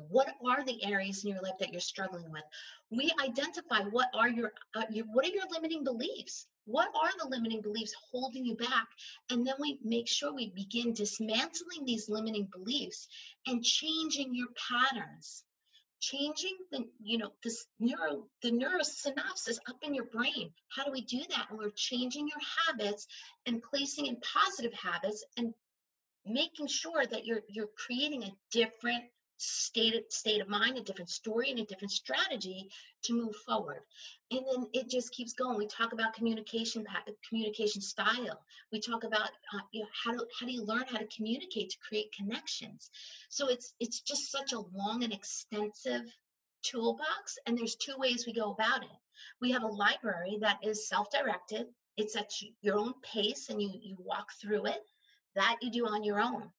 [0.09, 2.45] What are the areas in your life that you're struggling with?
[2.91, 6.47] We identify what are your, uh, your what are your limiting beliefs?
[6.65, 8.87] What are the limiting beliefs holding you back?
[9.31, 13.09] And then we make sure we begin dismantling these limiting beliefs
[13.47, 15.45] and changing your patterns
[16.01, 20.53] changing the you know this neuro the neurosynapses up in your brain.
[20.75, 21.47] How do we do that?
[21.51, 23.07] And we're changing your habits
[23.47, 25.55] and placing in positive habits and
[26.27, 29.05] making sure that you're you're creating a different
[29.41, 32.71] state state of mind, a different story, and a different strategy
[33.03, 33.81] to move forward.
[34.31, 35.57] And then it just keeps going.
[35.57, 36.87] We talk about communication,
[37.29, 38.43] communication style.
[38.71, 41.71] We talk about uh, you know, how do how do you learn how to communicate
[41.71, 42.91] to create connections.
[43.29, 46.03] So it's it's just such a long and extensive
[46.63, 47.39] toolbox.
[47.47, 48.99] And there's two ways we go about it.
[49.41, 51.67] We have a library that is self-directed.
[51.97, 52.31] It's at
[52.63, 54.83] your own pace, and you you walk through it.
[55.37, 56.51] That you do on your own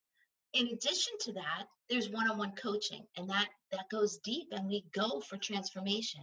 [0.54, 5.20] in addition to that there's one-on-one coaching and that that goes deep and we go
[5.20, 6.20] for transformation.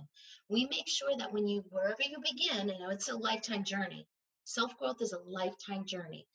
[0.49, 4.07] We make sure that when you wherever you begin you know it's a lifetime journey
[4.45, 6.25] self-growth is a lifetime journey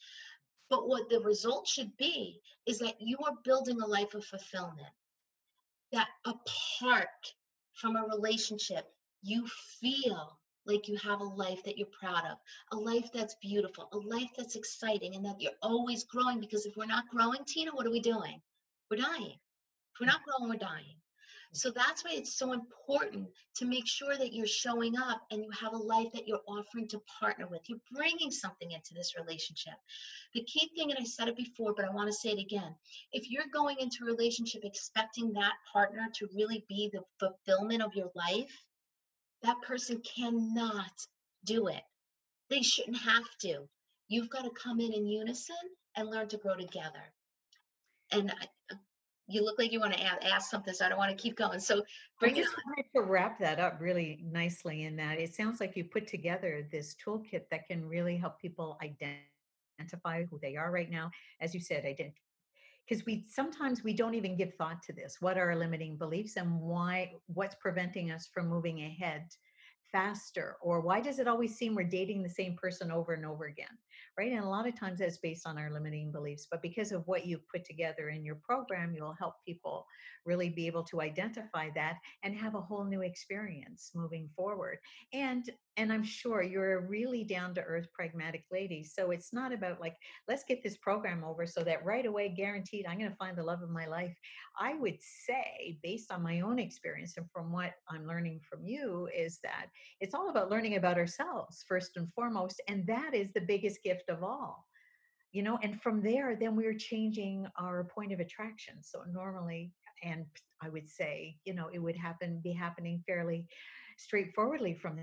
[0.71, 4.93] but what the result should be is that you are building a life of fulfillment
[5.93, 7.09] that apart
[7.75, 8.87] from a relationship
[9.23, 9.47] you
[9.81, 12.39] feel like you have a life that you're proud of,
[12.73, 16.41] a life that's beautiful, a life that's exciting, and that you're always growing.
[16.41, 18.41] Because if we're not growing, Tina, what are we doing?
[18.91, 19.39] We're dying.
[19.95, 20.13] If we're mm.
[20.13, 20.97] not growing, we're dying.
[21.53, 21.57] Mm.
[21.57, 25.51] So that's why it's so important to make sure that you're showing up and you
[25.51, 27.63] have a life that you're offering to partner with.
[27.69, 29.75] You're bringing something into this relationship.
[30.35, 32.75] The key thing, and I said it before, but I want to say it again
[33.13, 37.95] if you're going into a relationship expecting that partner to really be the fulfillment of
[37.95, 38.65] your life,
[39.45, 41.07] that person cannot
[41.45, 41.83] do it.
[42.51, 43.69] They shouldn't have to.
[44.09, 45.57] You've got to come in in unison
[45.97, 47.13] and learn to grow together.
[48.11, 48.77] And I, uh,
[49.27, 51.37] you look like you want to ask, ask, something, so I don't want to keep
[51.37, 51.61] going.
[51.61, 51.83] So
[52.21, 55.77] bring I just wanted to wrap that up really nicely in that it sounds like
[55.77, 60.91] you put together this toolkit that can really help people identify who they are right
[60.91, 61.11] now.
[61.41, 62.21] As you said, identify
[62.87, 66.37] because we sometimes we don't even give thought to this what are our limiting beliefs
[66.37, 69.27] and why what's preventing us from moving ahead
[69.95, 70.57] faster?
[70.61, 73.79] Or why does it always seem we're dating the same person over and over again
[74.19, 74.33] right?
[74.33, 77.27] And a lot of times that's based on our limiting beliefs but because of what
[77.27, 79.87] you've put together in your program you'll help people
[80.25, 84.79] really be able to identify that and have a whole new experience moving forward.
[85.13, 89.53] And and i'm sure you're a really down to earth pragmatic lady so it's not
[89.53, 89.97] about like
[90.29, 93.43] let's get this program over so that right away guaranteed i'm going to find the
[93.43, 94.17] love of my life.
[94.61, 99.09] I would say based on my own experience and from what i'm learning from you
[99.17, 99.67] is that
[100.01, 104.09] it's all about learning about ourselves first and foremost and that is the biggest gift
[104.09, 104.67] of all
[105.35, 108.75] you know and from there then we're changing our point of attraction.
[108.81, 110.25] So normally and
[110.63, 113.47] i would say you know it would happen be happening fairly
[113.97, 114.97] straightforwardly from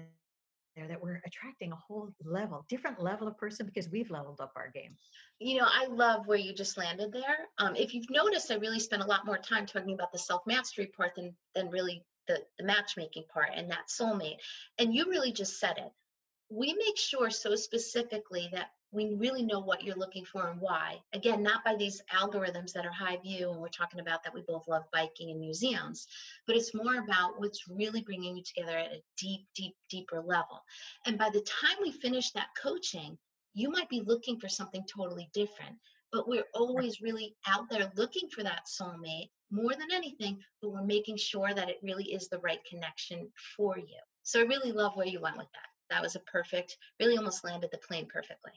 [0.75, 4.53] there that we're attracting a whole level different level of person because we've leveled up
[4.55, 4.95] our game.
[5.39, 7.37] You know i love where you just landed there.
[7.57, 10.41] Um, if you've noticed i really spent a lot more time talking about the self
[10.47, 14.37] mastery part than than really the, the matchmaking part and that soulmate.
[14.77, 15.91] And you really just said it
[16.51, 20.97] we make sure so specifically that we really know what you're looking for and why.
[21.13, 24.41] Again, not by these algorithms that are high view, and we're talking about that we
[24.41, 26.07] both love biking and museums,
[26.45, 30.61] but it's more about what's really bringing you together at a deep, deep, deeper level.
[31.05, 33.17] And by the time we finish that coaching,
[33.53, 35.77] you might be looking for something totally different,
[36.11, 40.83] but we're always really out there looking for that soulmate more than anything, but we're
[40.83, 43.99] making sure that it really is the right connection for you.
[44.23, 45.67] So I really love where you went with that.
[45.91, 48.53] That was a perfect, really almost landed the plane perfectly.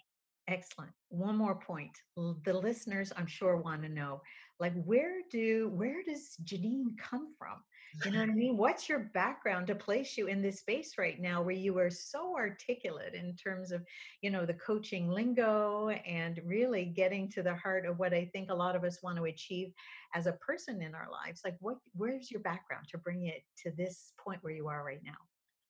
[0.46, 0.92] Excellent.
[1.08, 1.90] One more point.
[2.16, 4.22] The listeners, I'm sure, want to know,
[4.60, 7.62] like, where do where does Janine come from?
[8.04, 8.56] You know what I mean?
[8.56, 12.36] What's your background to place you in this space right now, where you are so
[12.36, 13.82] articulate in terms of,
[14.20, 18.50] you know, the coaching lingo and really getting to the heart of what I think
[18.50, 19.72] a lot of us want to achieve
[20.14, 21.40] as a person in our lives.
[21.44, 21.78] Like, what?
[21.96, 25.16] Where's your background to bring it to this point where you are right now?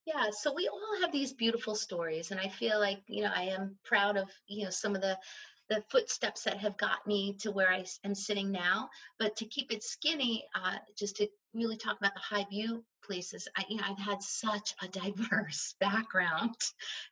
[0.06, 3.44] Yeah, so we all have these beautiful stories, and I feel like you know I
[3.44, 5.18] am proud of you know some of the
[5.70, 8.90] the footsteps that have got me to where I am sitting now.
[9.18, 13.48] But to keep it skinny, uh, just to really talk about the high view places.
[13.56, 16.56] I, you know, I've had such a diverse background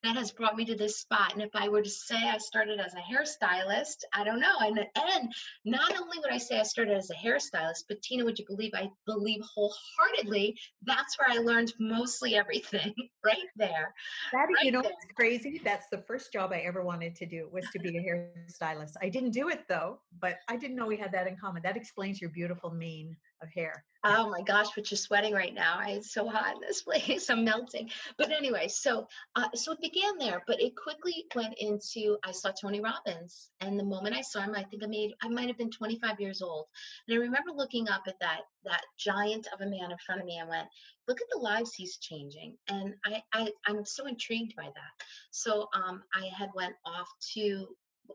[0.02, 1.33] that has brought me to this spot.
[1.35, 4.57] And if I were to say I started as a hairstylist, I don't know.
[4.61, 5.33] And, and
[5.64, 8.72] not only would I say I started as a hairstylist, but Tina, would you believe
[8.74, 13.94] I believe wholeheartedly that's where I learned mostly everything right there.
[14.33, 15.61] That, right you know, it's crazy.
[15.64, 18.92] That's the first job I ever wanted to do was to be a hairstylist.
[19.00, 21.62] I didn't do it though, but I didn't know we had that in common.
[21.62, 23.85] That explains your beautiful mane of hair.
[24.05, 25.81] Oh my gosh, but you're sweating right now.
[25.87, 27.31] It's so hot in this place.
[27.31, 27.90] I'm melting.
[28.18, 32.50] But anyway, so uh, so it began there, but it quickly went into I saw
[32.50, 35.59] Tony Robbins, and the moment I saw him, I think I made I might have
[35.59, 36.66] been 25 years old,
[37.07, 40.26] and I remember looking up at that that giant of a man in front of
[40.26, 40.68] me and went,
[41.07, 45.07] look at the lives he's changing, and I, I I'm so intrigued by that.
[45.31, 47.68] So um, I had went off to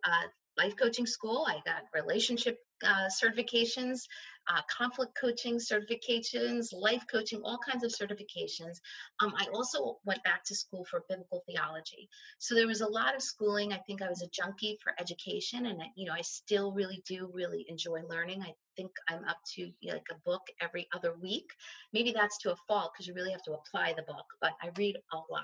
[0.03, 1.45] uh, life coaching school.
[1.47, 4.01] I got relationship uh, certifications
[4.49, 8.77] uh, conflict coaching certifications, life coaching, all kinds of certifications.
[9.19, 12.09] Um, I also went back to school for biblical theology.
[12.39, 13.73] So there was a lot of schooling.
[13.73, 17.29] I think I was a junkie for education, and you know I still really do
[17.33, 18.41] really enjoy learning.
[18.41, 21.49] I think I'm up to you know, like a book every other week.
[21.93, 24.69] Maybe that's to a fault because you really have to apply the book, but I
[24.77, 25.43] read a lot.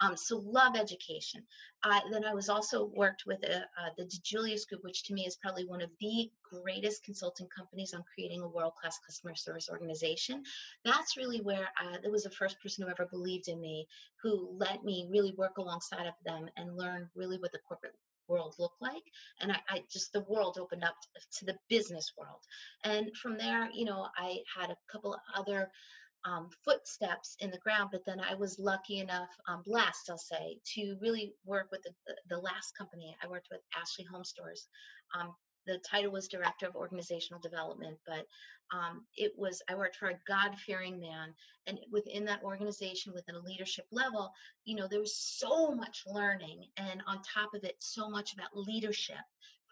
[0.00, 1.42] Um, so love education.
[1.82, 5.26] Uh, then I was also worked with a, uh, the Julius Group, which to me
[5.26, 10.42] is probably one of the greatest consulting companies on creating a world-class customer service organization.
[10.84, 13.86] That's really where uh, there was the first person who ever believed in me,
[14.22, 17.94] who let me really work alongside of them and learn really what the corporate
[18.28, 19.04] world looked like
[19.40, 20.96] and I, I, just the world opened up
[21.38, 22.40] to the business world
[22.82, 25.70] and from there you know i had a couple other
[26.24, 30.58] um, footsteps in the ground but then i was lucky enough um, blessed i'll say
[30.74, 34.66] to really work with the, the last company i worked with ashley home stores
[35.16, 35.32] um,
[35.66, 38.26] the title was director of organizational development but
[38.72, 41.34] um, it was i worked for a god-fearing man
[41.66, 44.32] and within that organization within a leadership level
[44.64, 48.56] you know there was so much learning and on top of it so much about
[48.56, 49.16] leadership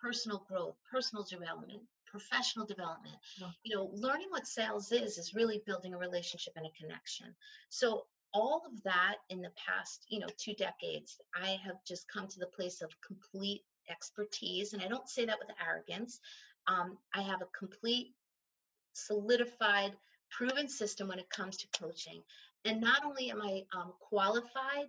[0.00, 3.48] personal growth personal development professional development yeah.
[3.64, 7.34] you know learning what sales is is really building a relationship and a connection
[7.70, 12.28] so all of that in the past you know two decades i have just come
[12.28, 16.20] to the place of complete expertise, and I don't say that with arrogance.
[16.66, 18.14] Um, I have a complete,
[18.92, 19.92] solidified,
[20.30, 22.22] proven system when it comes to coaching.
[22.64, 24.88] And not only am I um, qualified,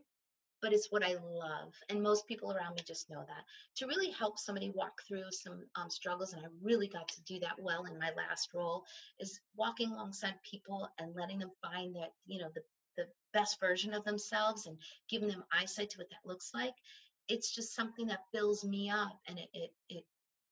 [0.61, 1.73] but it's what I love.
[1.89, 3.43] And most people around me just know that.
[3.77, 7.39] To really help somebody walk through some um, struggles, and I really got to do
[7.39, 8.85] that well in my last role,
[9.19, 12.61] is walking alongside people and letting them find that, you know, the
[12.97, 14.77] the best version of themselves and
[15.09, 16.73] giving them eyesight to what that looks like
[17.27, 20.03] it's just something that fills me up and it it it,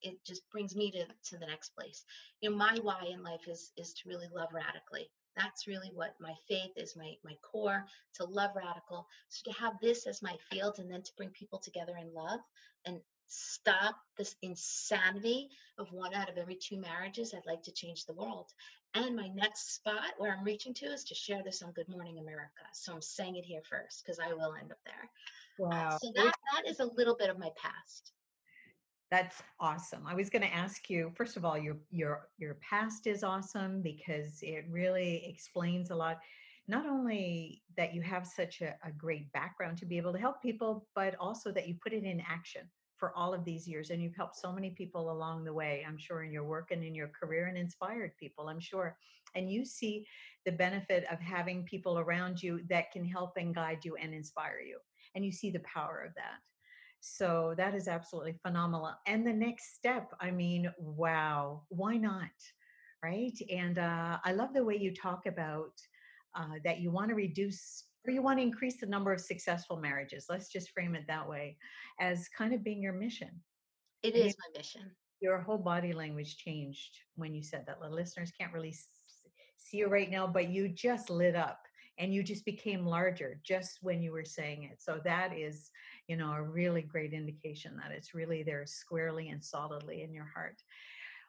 [0.02, 2.04] it just brings me to, to the next place.
[2.40, 5.10] You know my why in life is is to really love radically.
[5.36, 9.06] That's really what my faith is my my core to love radical.
[9.28, 12.40] So to have this as my field and then to bring people together in love
[12.86, 15.48] and stop this insanity
[15.78, 18.52] of one out of every two marriages i'd like to change the world.
[18.96, 22.18] And my next spot where i'm reaching to is to share this on good morning
[22.18, 22.64] america.
[22.74, 25.10] So i'm saying it here first because i will end up there
[25.58, 28.12] wow so that that is a little bit of my past
[29.10, 30.08] that's awesome.
[30.08, 33.80] I was going to ask you first of all your your your past is awesome
[33.80, 36.18] because it really explains a lot
[36.66, 40.40] not only that you have such a, a, great background to be able to help
[40.40, 42.62] people, but also that you put it in action
[42.96, 43.90] for all of these years.
[43.90, 46.82] And you've helped so many people along the way, I'm sure, in your work and
[46.82, 48.96] in your career and inspired people, I'm sure.
[49.34, 50.06] And you see
[50.46, 54.60] the benefit of having people around you that can help and guide you and inspire
[54.66, 54.78] you.
[55.14, 56.40] And you see the power of that.
[57.00, 58.90] So that is absolutely phenomenal.
[59.06, 62.30] And the next step, I mean, wow, why not?
[63.02, 63.38] Right.
[63.50, 65.72] And uh, I love the way you talk about
[66.34, 69.76] uh, that you want to reduce or you want to increase the number of successful
[69.76, 70.26] marriages.
[70.28, 71.56] Let's just frame it that way
[72.00, 73.30] as kind of being your mission.
[74.02, 74.90] It is my mission.
[75.20, 77.80] Your whole body language changed when you said that.
[77.80, 78.74] The listeners can't really
[79.56, 81.60] see you right now, but you just lit up
[81.98, 84.82] and you just became larger just when you were saying it.
[84.82, 85.70] So that is
[86.06, 90.30] you know, a really great indication that it's really there squarely and solidly in your
[90.34, 90.62] heart.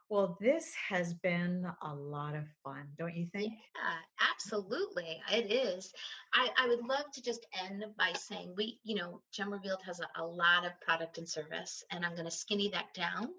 [0.09, 3.53] Well, this has been a lot of fun, don't you think?
[3.53, 5.19] Yeah, absolutely.
[5.31, 5.91] It is.
[6.31, 9.99] I, I would love to just end by saying we, you know, Gem Revealed has
[9.99, 13.29] a, a lot of product and service, and I'm going to skinny that down.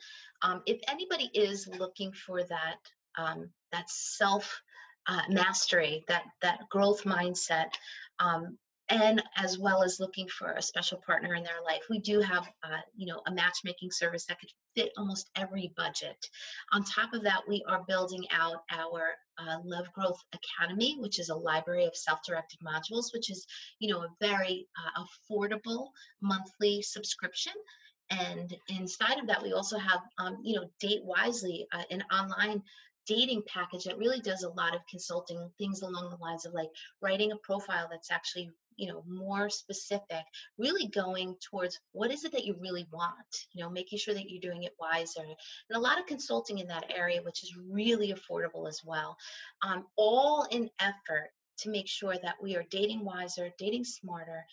[0.42, 2.78] Um, if anybody is looking for that,
[3.16, 4.60] um, that self
[5.06, 7.70] uh, mastery, that that growth mindset,
[8.18, 11.82] um, and as well as looking for a special partner in their life.
[11.90, 16.16] We do have, uh, you know, a matchmaking service that could fit almost every budget.
[16.72, 21.30] On top of that, we are building out our uh, Love Growth Academy, which is
[21.30, 23.44] a library of self-directed modules, which is,
[23.80, 25.88] you know, a very uh, affordable
[26.20, 27.52] monthly subscription.
[28.10, 32.62] And inside of that, we also have, um, you know, Date Wisely, uh, an online
[33.06, 36.70] dating package that really does a lot of consulting things along the lines of like
[37.00, 40.22] writing a profile that's actually you know more specific
[40.58, 43.10] really going towards what is it that you really want
[43.52, 45.22] you know making sure that you're doing it wiser.
[45.22, 49.16] And a lot of consulting in that area which is really affordable as well
[49.62, 54.44] um, all in effort to make sure that we are dating wiser dating smarter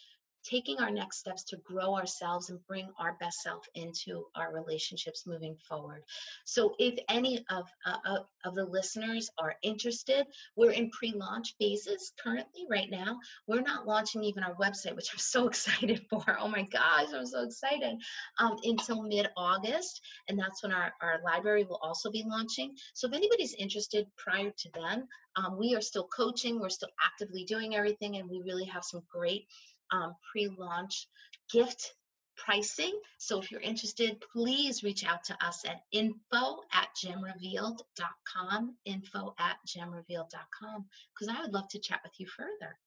[0.44, 5.24] taking our next steps to grow ourselves and bring our best self into our relationships
[5.26, 6.04] moving forward.
[6.46, 10.26] So, if any of uh, of the listeners are interested,
[10.56, 13.20] we're in pre-launch phases currently right now.
[13.48, 16.24] We're not launching even our website, which I'm so excited for.
[16.40, 17.98] Oh my gosh, I'm so excited!
[18.40, 22.76] Um, until mid-August, and that's when our our library will also be launching.
[22.94, 26.60] So, if anybody's interested prior to then, um, we are still coaching.
[26.60, 29.48] We're still actively doing everything, and we really have some great
[29.92, 31.08] um, pre-launch
[31.52, 31.94] gift
[32.36, 33.00] pricing.
[33.18, 39.58] So if you're interested, please reach out to us at info at gemrevealed.com, info at
[39.68, 42.78] gemrevealed.com, because I would love to chat with you further.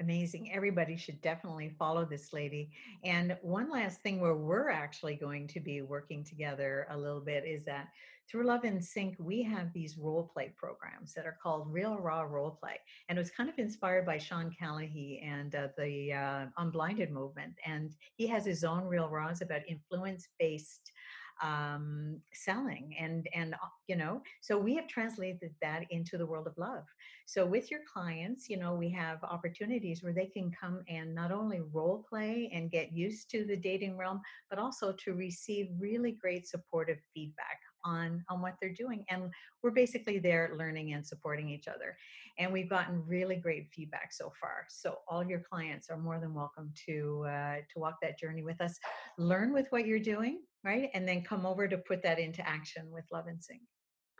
[0.00, 0.52] Amazing.
[0.52, 2.70] Everybody should definitely follow this lady.
[3.02, 7.44] And one last thing where we're actually going to be working together a little bit
[7.44, 7.88] is that
[8.30, 12.22] through Love in Sync, we have these role play programs that are called Real Raw
[12.22, 12.78] Role Play.
[13.08, 17.54] And it was kind of inspired by Sean Callagy and uh, the uh, Unblinded movement.
[17.64, 20.92] And he has his own Real Raws about influence based
[21.42, 26.46] um, selling and and uh, you know so we have translated that into the world
[26.46, 26.84] of love
[27.26, 31.30] so with your clients you know we have opportunities where they can come and not
[31.30, 34.20] only role play and get used to the dating realm
[34.50, 39.30] but also to receive really great supportive feedback on on what they're doing and
[39.62, 41.96] we're basically there learning and supporting each other
[42.38, 46.34] and we've gotten really great feedback so far so all your clients are more than
[46.34, 48.74] welcome to uh, to walk that journey with us
[49.16, 52.90] learn with what you're doing right and then come over to put that into action
[52.90, 53.62] with Love in Sync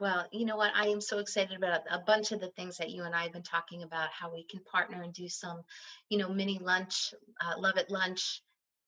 [0.01, 0.71] well, you know what?
[0.77, 3.33] I am so excited about a bunch of the things that you and I have
[3.33, 5.63] been talking about, how we can partner and do some,
[6.09, 7.13] you know, mini lunch,
[7.45, 8.43] uh, love at lunch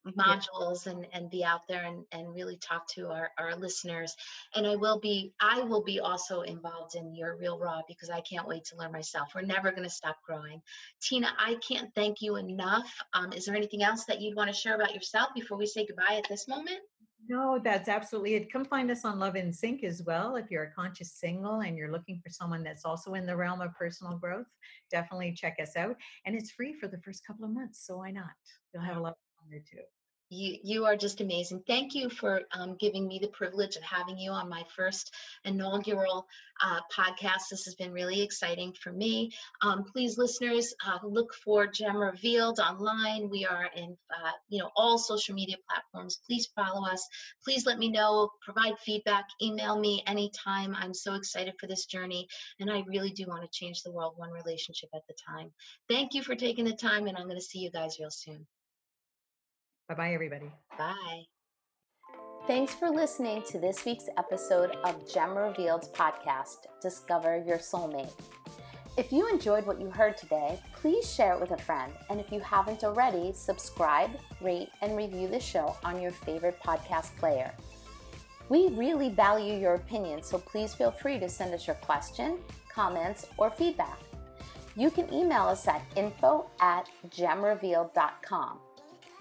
[0.07, 4.17] modules and and be out there and and really talk to our our listeners
[4.55, 8.21] and i will be i will be also involved in your real raw because i
[8.23, 10.61] can't wait to learn myself we're never going to stop growing
[11.03, 14.57] tina i can't thank you enough um, is there anything else that you'd want to
[14.57, 16.81] share about yourself before we say goodbye at this moment
[17.29, 18.51] No, that's absolutely it.
[18.51, 20.37] Come find us on Love in Sync as well.
[20.37, 23.61] If you're a conscious single and you're looking for someone that's also in the realm
[23.61, 24.47] of personal growth,
[24.91, 25.97] definitely check us out.
[26.25, 28.33] And it's free for the first couple of months, so why not?
[28.73, 29.17] You'll have a lot
[29.49, 29.83] there too
[30.31, 31.63] you you are just amazing.
[31.67, 35.13] Thank you for um, giving me the privilege of having you on my first
[35.45, 36.27] inaugural
[36.63, 37.49] uh, podcast.
[37.51, 39.33] This has been really exciting for me.
[39.61, 43.29] Um, please, listeners, uh, look for Gem Revealed online.
[43.29, 46.21] We are in uh, you know all social media platforms.
[46.27, 47.07] Please follow us.
[47.45, 48.31] Please let me know.
[48.41, 49.25] Provide feedback.
[49.43, 50.77] Email me anytime.
[50.77, 52.29] I'm so excited for this journey,
[52.61, 55.51] and I really do want to change the world one relationship at the time.
[55.89, 58.47] Thank you for taking the time, and I'm going to see you guys real soon.
[59.91, 60.53] Bye bye, everybody.
[60.79, 61.25] Bye.
[62.47, 68.13] Thanks for listening to this week's episode of Gem Revealed podcast, Discover Your Soulmate.
[68.97, 71.93] If you enjoyed what you heard today, please share it with a friend.
[72.09, 77.17] And if you haven't already, subscribe, rate, and review the show on your favorite podcast
[77.17, 77.53] player.
[78.49, 82.39] We really value your opinion, so please feel free to send us your question,
[82.73, 83.99] comments, or feedback.
[84.77, 88.61] You can email us at info at gemrevealed.com.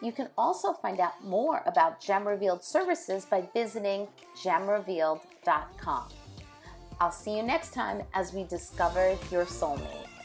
[0.01, 4.07] You can also find out more about Gem Revealed services by visiting
[4.41, 6.09] gemrevealed.com.
[7.01, 10.18] I'll see you next time as we discover your soulmate.